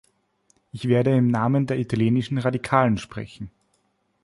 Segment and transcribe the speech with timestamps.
[0.71, 3.51] Ich werde im Namen der italienischen Radikalen sprechen.